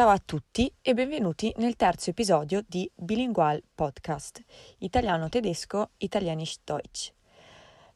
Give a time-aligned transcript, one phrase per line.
[0.00, 4.42] Ciao a tutti e benvenuti nel terzo episodio di Bilingual Podcast,
[4.78, 7.12] italiano-tedesco, italianisch Deutsch.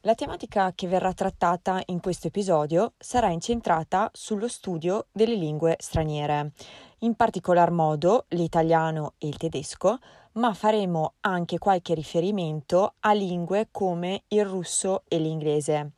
[0.02, 6.52] La tematica che verrà trattata in questo episodio sarà incentrata sullo studio delle lingue straniere,
[6.98, 9.96] in particolar modo l'italiano e il tedesco,
[10.32, 15.92] ma faremo anche qualche riferimento a lingue come il russo e l'inglese.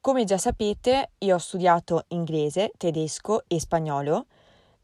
[0.00, 4.26] Come già sapete, io ho studiato inglese, tedesco e spagnolo,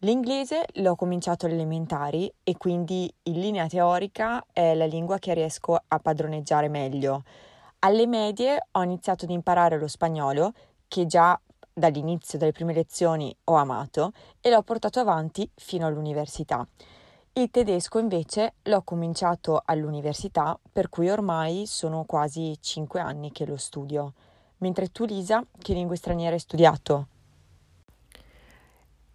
[0.02, 5.78] L'inglese l'ho cominciato alle elementari e quindi in linea teorica è la lingua che riesco
[5.86, 7.22] a padroneggiare meglio.
[7.80, 10.54] Alle medie ho iniziato ad imparare lo spagnolo,
[10.88, 11.38] che già
[11.70, 16.66] dall'inizio delle prime lezioni ho amato e l'ho portato avanti fino all'università.
[17.34, 23.58] Il tedesco invece l'ho cominciato all'università, per cui ormai sono quasi 5 anni che lo
[23.58, 24.14] studio.
[24.58, 27.06] Mentre tu, Lisa, che lingue straniere hai studiato?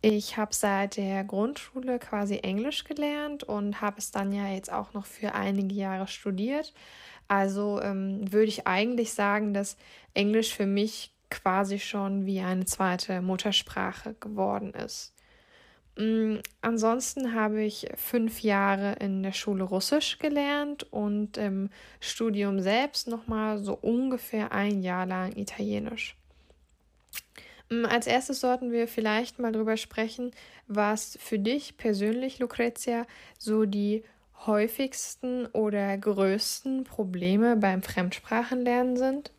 [0.08, 4.94] Ich habe seit der Grundschule quasi Englisch gelernt und habe es dann ja jetzt auch
[4.94, 6.75] noch für einige Jahre studiert.
[7.28, 9.78] Also ähm, würde ich eigentlich sagen, dass
[10.14, 15.12] Englisch für mich quasi schon wie eine zweite Muttersprache geworden ist.
[15.97, 23.08] Ähm, ansonsten habe ich fünf Jahre in der Schule Russisch gelernt und im Studium selbst
[23.08, 26.16] nochmal so ungefähr ein Jahr lang Italienisch.
[27.70, 30.32] Mm, als erstes sollten wir vielleicht mal darüber sprechen,
[30.68, 33.06] was für dich persönlich, Lucrezia,
[33.38, 34.04] so die
[34.46, 39.32] häufigsten oder größten Probleme beim Fremdsprachenlernen sind?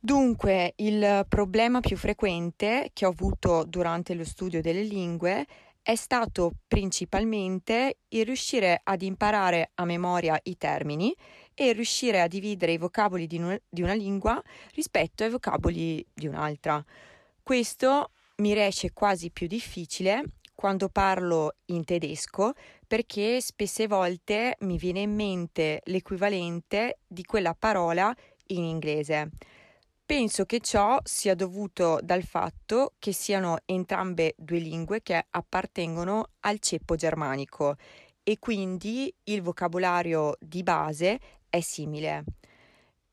[0.00, 5.46] Dunque, il problema più frequente che ho avuto durante lo studio delle lingue
[5.84, 11.14] è stato principalmente il riuscire ad imparare a memoria i termini
[11.52, 16.26] e riuscire a dividere i vocaboli di, un, di una lingua rispetto ai vocaboli di
[16.26, 16.82] un'altra.
[17.42, 20.24] Questo mi riesce quasi più difficile
[20.54, 22.54] quando parlo in tedesco
[22.86, 28.14] perché spesse volte mi viene in mente l'equivalente di quella parola
[28.46, 29.32] in inglese.
[30.06, 36.58] Penso che ciò sia dovuto dal fatto che siano entrambe due lingue che appartengono al
[36.58, 37.76] ceppo germanico
[38.22, 42.24] e quindi il vocabolario di base è simile.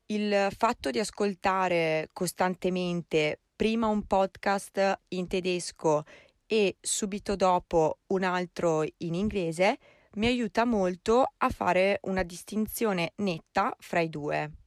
[0.06, 6.02] Il fatto di ascoltare costantemente prima un podcast in tedesco
[6.46, 9.78] e subito dopo un altro in inglese
[10.16, 14.61] mi aiuta molto a fare una distinzione netta fra i due.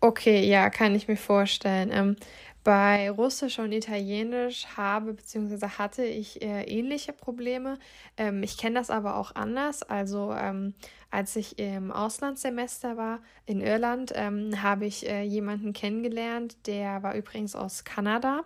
[0.00, 1.90] Okay, ja, kann ich mir vorstellen.
[1.92, 2.16] Ähm,
[2.62, 5.66] bei Russisch und Italienisch habe bzw.
[5.78, 7.78] hatte ich eher ähnliche Probleme.
[8.16, 9.82] Ähm, ich kenne das aber auch anders.
[9.82, 10.74] Also ähm,
[11.10, 17.14] als ich im Auslandssemester war in Irland, ähm, habe ich äh, jemanden kennengelernt, der war
[17.14, 18.42] übrigens aus Kanada.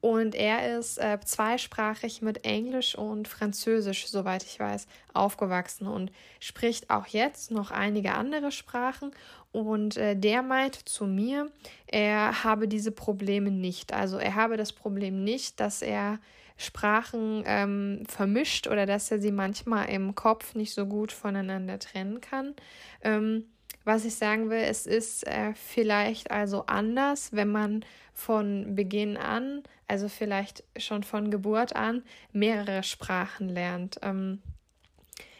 [0.00, 6.90] Und er ist äh, zweisprachig mit Englisch und Französisch, soweit ich weiß, aufgewachsen und spricht
[6.90, 9.10] auch jetzt noch einige andere Sprachen.
[9.50, 11.50] Und äh, der meint zu mir,
[11.86, 13.92] er habe diese Probleme nicht.
[13.92, 16.20] Also er habe das Problem nicht, dass er
[16.56, 22.20] Sprachen ähm, vermischt oder dass er sie manchmal im Kopf nicht so gut voneinander trennen
[22.20, 22.54] kann.
[23.02, 23.44] Ähm,
[23.88, 29.62] was ich sagen will, es ist äh, vielleicht also anders, wenn man von Beginn an,
[29.86, 33.98] also vielleicht schon von Geburt an, mehrere Sprachen lernt.
[34.02, 34.42] Ähm,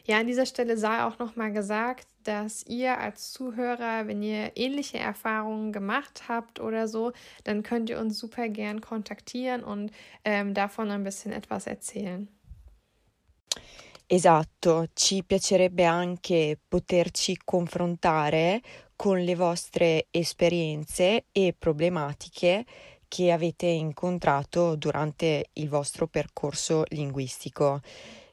[0.06, 4.98] ja, an dieser Stelle sei auch nochmal gesagt, dass ihr als Zuhörer, wenn ihr ähnliche
[4.98, 7.12] Erfahrungen gemacht habt oder so,
[7.44, 9.92] dann könnt ihr uns super gern kontaktieren und
[10.24, 12.28] ähm, davon ein bisschen etwas erzählen.
[14.10, 18.62] Esatto, ci piacerebbe anche poterci confrontare
[18.96, 22.64] con le vostre esperienze e problematiche
[23.06, 27.82] che avete incontrato durante il vostro percorso linguistico.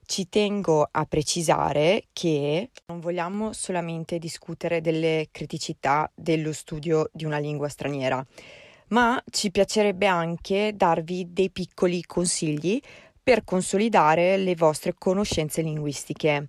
[0.06, 7.38] Ci tengo a precisare che non vogliamo solamente discutere delle criticità dello studio di una
[7.38, 8.26] lingua straniera,
[8.90, 12.80] ma ci piacerebbe anche darvi dei piccoli consigli
[13.26, 16.48] per consolidare le vostre conoscenze linguistiche.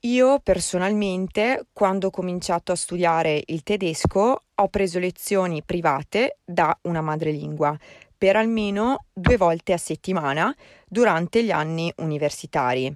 [0.00, 7.00] Io personalmente, quando ho cominciato a studiare il tedesco, ho preso lezioni private da una
[7.00, 7.74] madrelingua
[8.18, 10.54] per almeno due volte a settimana
[10.86, 12.92] durante gli anni universitari.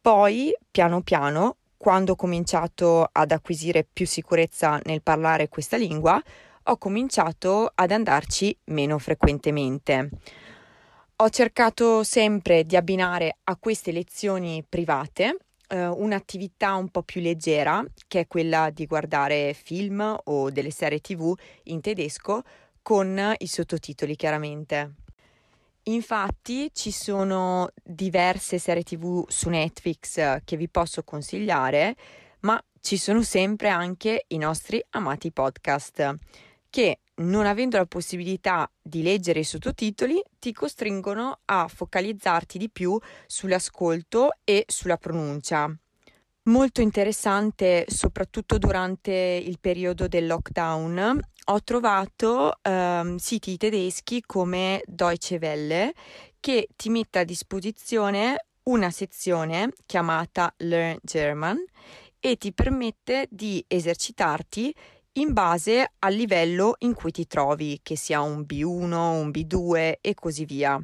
[0.00, 6.18] Poi, piano piano, quando ho cominciato ad acquisire più sicurezza nel parlare questa lingua,
[6.62, 10.08] ho cominciato ad andarci meno frequentemente.
[11.20, 17.84] Ho cercato sempre di abbinare a queste lezioni private eh, un'attività un po' più leggera,
[18.06, 22.42] che è quella di guardare film o delle serie tv in tedesco
[22.82, 24.94] con i sottotitoli chiaramente.
[25.84, 31.96] Infatti ci sono diverse serie tv su Netflix che vi posso consigliare,
[32.42, 36.14] ma ci sono sempre anche i nostri amati podcast
[36.70, 42.98] che non avendo la possibilità di leggere i sottotitoli ti costringono a focalizzarti di più
[43.26, 45.72] sull'ascolto e sulla pronuncia.
[46.44, 51.20] Molto interessante, soprattutto durante il periodo del lockdown,
[51.50, 55.92] ho trovato ehm, siti tedeschi come Deutsche Welle
[56.40, 61.58] che ti mette a disposizione una sezione chiamata Learn German
[62.20, 64.74] e ti permette di esercitarti
[65.20, 70.14] in base al livello in cui ti trovi, che sia un B1, un B2 e
[70.14, 70.80] così via.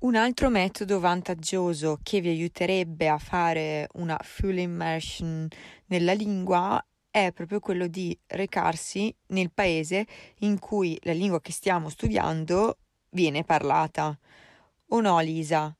[0.00, 5.48] Un altro metodo vantaggioso che vi aiuterebbe a fare una full immersion
[5.86, 10.06] nella lingua è proprio quello di recarsi nel paese
[10.38, 12.78] in cui la lingua che stiamo studiando
[13.10, 14.18] viene parlata.
[14.88, 15.74] O no, Lisa?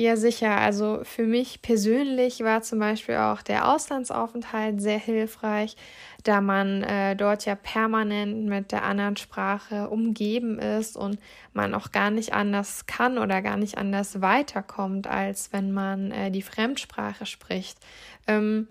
[0.00, 0.56] Ja, sicher.
[0.56, 5.76] Also für mich persönlich war zum Beispiel auch der Auslandsaufenthalt sehr hilfreich,
[6.24, 11.18] da man äh, dort ja permanent mit der anderen Sprache umgeben ist und
[11.52, 16.30] man auch gar nicht anders kann oder gar nicht anders weiterkommt, als wenn man äh,
[16.30, 17.76] die Fremdsprache spricht.
[18.26, 18.68] Ähm,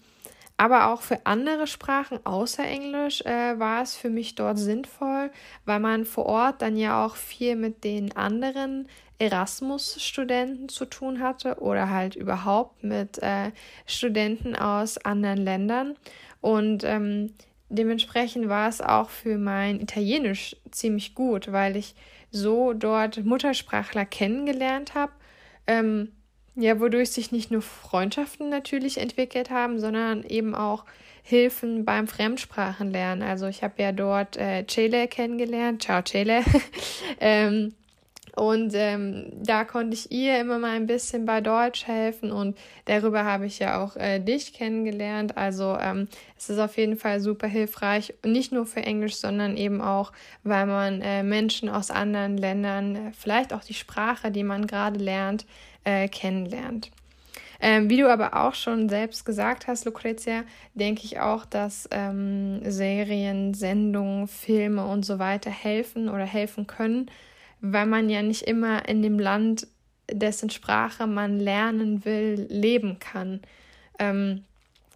[0.58, 5.30] aber auch für andere Sprachen außer Englisch äh, war es für mich dort sinnvoll,
[5.66, 8.88] weil man vor Ort dann ja auch viel mit den anderen
[9.20, 13.52] Erasmus-Studenten zu tun hatte oder halt überhaupt mit äh,
[13.86, 15.96] Studenten aus anderen Ländern.
[16.42, 17.34] Und ähm,
[17.70, 21.96] dementsprechend war es auch für mein Italienisch ziemlich gut, weil ich
[22.32, 25.12] so dort Muttersprachler kennengelernt habe.
[25.68, 26.14] Ähm,
[26.56, 30.86] ja, wodurch sich nicht nur Freundschaften natürlich entwickelt haben, sondern eben auch
[31.24, 33.28] Hilfen beim Fremdsprachenlernen.
[33.28, 35.84] Also ich habe ja dort äh, Chele kennengelernt.
[35.84, 36.42] Ciao Chele.
[37.20, 37.74] ähm,
[38.36, 43.26] und ähm, da konnte ich ihr immer mal ein bisschen bei Deutsch helfen und darüber
[43.26, 45.38] habe ich ja auch äh, dich kennengelernt.
[45.38, 49.82] Also ähm, es ist auf jeden Fall super hilfreich, nicht nur für Englisch, sondern eben
[49.82, 50.12] auch,
[50.44, 55.00] weil man äh, Menschen aus anderen Ländern, äh, vielleicht auch die Sprache, die man gerade
[55.00, 55.46] lernt,
[55.84, 56.92] äh, kennenlernt.
[57.62, 60.44] Ähm, wie du aber auch schon selbst gesagt hast, Lucrezia,
[60.76, 67.12] denke ich auch, dass ähm, Serien, Sendungen, Filme und so weiter helfen oder helfen können,
[67.62, 69.68] weil man ja nicht immer in dem Land,
[70.12, 73.42] dessen Sprache man lernen will, leben kann.
[74.00, 74.44] Ähm,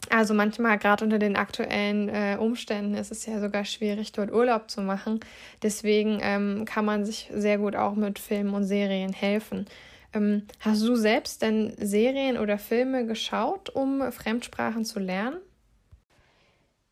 [0.09, 4.69] also manchmal, gerade unter den aktuellen äh, Umständen, ist es ja sogar schwierig, dort Urlaub
[4.69, 5.19] zu machen.
[5.61, 9.65] Deswegen ähm, kann man sich sehr gut auch mit Filmen und Serien helfen.
[10.13, 15.37] Ähm, hast du selbst denn Serien oder Filme geschaut, um Fremdsprachen zu lernen?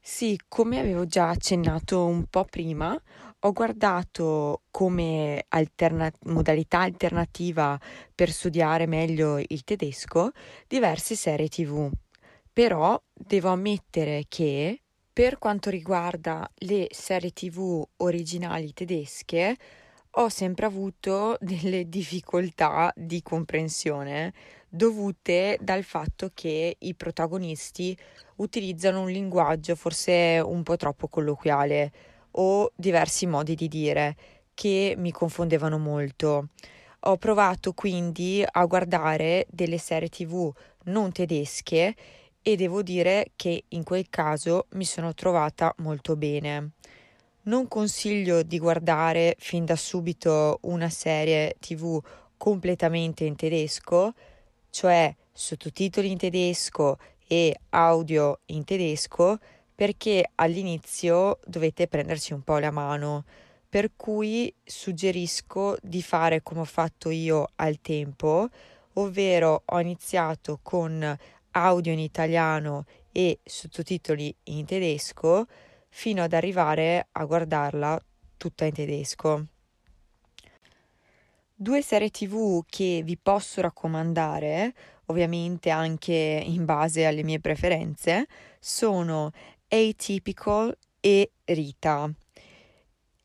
[0.03, 3.00] Sì, come avevo già accennato un po' prima,
[3.43, 7.79] ho guardato come alterna- modalità alternativa
[8.13, 10.31] per studiare meglio il tedesco
[10.67, 11.89] diverse serie TV.
[12.53, 19.57] Però devo ammettere che per quanto riguarda le serie TV originali tedesche,
[20.15, 24.33] ho sempre avuto delle difficoltà di comprensione
[24.69, 27.98] dovute dal fatto che i protagonisti
[28.38, 31.91] utilizzano un linguaggio forse un po' troppo colloquiale
[32.31, 34.15] o diversi modi di dire
[34.53, 36.50] che mi confondevano molto.
[37.05, 40.51] Ho provato quindi a guardare delle serie tv
[40.85, 41.95] non tedesche
[42.41, 46.71] e devo dire che in quel caso mi sono trovata molto bene.
[47.43, 52.00] Non consiglio di guardare fin da subito una serie TV
[52.38, 54.13] completamente in tedesco,
[54.69, 56.97] cioè sottotitoli in tedesco
[57.27, 59.39] e audio in tedesco,
[59.74, 63.25] perché all'inizio dovete prenderci un po' la mano.
[63.68, 68.50] Per cui suggerisco di fare come ho fatto io al tempo,
[68.94, 71.18] ovvero ho iniziato con
[71.51, 75.48] audio in italiano e sottotitoli in tedesco
[75.90, 78.01] fino ad arrivare a guardarla
[78.38, 79.46] tutta in tedesco.
[81.54, 84.74] Due serie tv che vi posso raccomandare,
[85.06, 88.25] ovviamente anche in base alle mie preferenze,
[88.60, 89.32] sono
[89.74, 92.13] Atypical e Rita.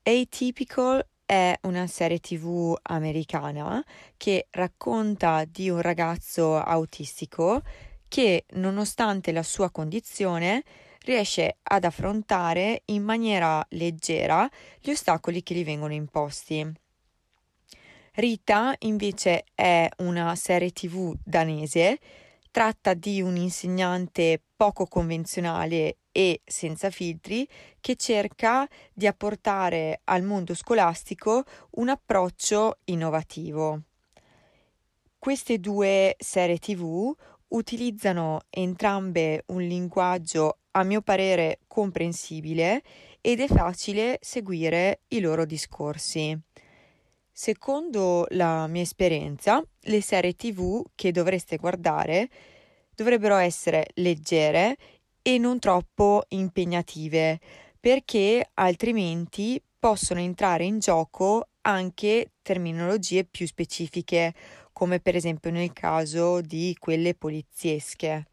[0.04, 3.84] Atypical è una serie tv americana
[4.16, 7.62] che racconta di un ragazzo autistico
[8.06, 10.62] che, nonostante la sua condizione,
[11.00, 14.48] riesce ad affrontare in maniera leggera
[14.80, 16.64] gli ostacoli che gli vengono imposti.
[18.12, 21.98] Rita invece è una serie tv danese
[22.56, 27.46] tratta di un insegnante poco convenzionale e senza filtri
[27.82, 33.82] che cerca di apportare al mondo scolastico un approccio innovativo.
[35.18, 37.14] Queste due serie TV
[37.48, 42.82] utilizzano entrambe un linguaggio a mio parere comprensibile
[43.20, 46.45] ed è facile seguire i loro discorsi.
[47.38, 52.30] Secondo la mia esperienza, le serie TV che dovreste guardare
[52.94, 54.78] dovrebbero essere leggere
[55.20, 57.38] e non troppo impegnative,
[57.78, 64.32] perché altrimenti possono entrare in gioco anche terminologie più specifiche,
[64.72, 68.28] come per esempio nel caso di quelle poliziesche.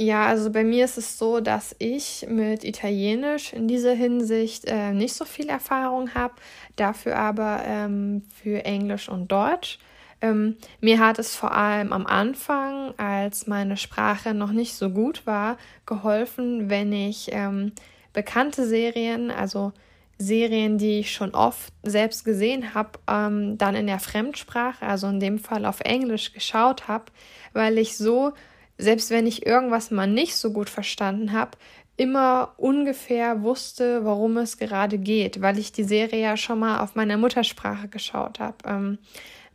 [0.00, 4.92] Ja, also bei mir ist es so, dass ich mit Italienisch in dieser Hinsicht äh,
[4.92, 6.34] nicht so viel Erfahrung habe,
[6.76, 9.80] dafür aber ähm, für Englisch und Deutsch.
[10.20, 15.26] Ähm, mir hat es vor allem am Anfang, als meine Sprache noch nicht so gut
[15.26, 17.72] war, geholfen, wenn ich ähm,
[18.12, 19.72] bekannte Serien, also
[20.16, 25.18] Serien, die ich schon oft selbst gesehen habe, ähm, dann in der Fremdsprache, also in
[25.18, 27.06] dem Fall auf Englisch geschaut habe,
[27.52, 28.32] weil ich so
[28.78, 31.58] selbst wenn ich irgendwas mal nicht so gut verstanden habe,
[31.98, 36.94] immer ungefähr wusste, worum es gerade geht, weil ich die Serie ja schon mal auf
[36.94, 38.56] meiner Muttersprache geschaut habe.
[38.64, 38.98] Ähm,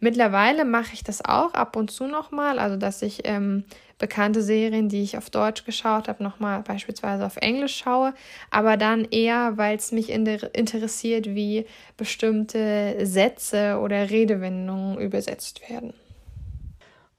[0.01, 3.63] mittlerweile mache ich das auch ab und zu nochmal, also dass ich ähm,
[3.97, 8.13] bekannte Serien, die ich auf Deutsch geschaut habe, nochmal beispielsweise auf Englisch schaue,
[8.51, 11.65] aber dann eher, weil es mich in interessiert, wie
[11.95, 15.93] bestimmte Sätze oder Redewendungen übersetzt werden.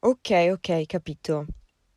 [0.02, 1.46] Okay, okay, capito.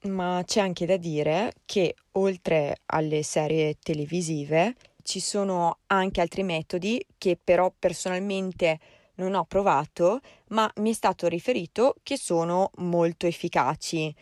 [0.08, 7.04] Ma c'è anche da dire che oltre alle serie televisive ci sono anche altri metodi
[7.18, 8.80] che però personalmente
[9.16, 14.14] non ho provato, ma mi è stato riferito che sono molto efficaci,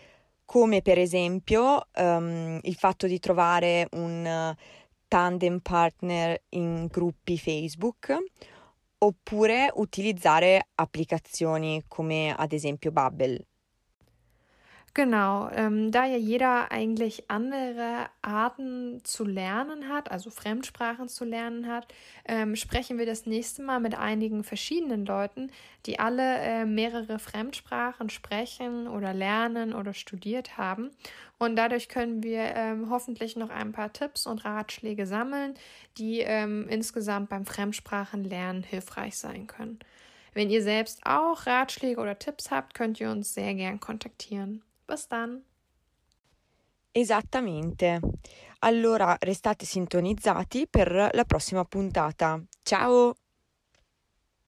[0.46, 4.56] come per esempio um, il fatto di trovare un
[5.08, 8.16] tandem partner in gruppi Facebook
[8.98, 13.46] oppure utilizzare applicazioni come ad esempio Bubble.
[14.98, 21.68] Genau, ähm, da ja jeder eigentlich andere Arten zu lernen hat, also Fremdsprachen zu lernen
[21.68, 21.94] hat,
[22.26, 25.52] ähm, sprechen wir das nächste Mal mit einigen verschiedenen Leuten,
[25.86, 30.92] die alle äh, mehrere Fremdsprachen sprechen oder lernen oder studiert haben.
[31.40, 35.56] Und dadurch können wir ähm, hoffentlich noch ein paar Tipps und Ratschläge sammeln,
[35.98, 39.80] die ähm, insgesamt beim Fremdsprachenlernen hilfreich sein können.
[40.34, 44.64] Wenn ihr selbst auch Ratschläge oder Tipps habt, könnt ihr uns sehr gern kontaktieren.
[44.86, 45.44] Bastan.
[46.92, 48.00] Esattamente.
[48.60, 52.42] Allora restate sintonizzati per la prossima puntata.
[52.62, 53.16] Ciao!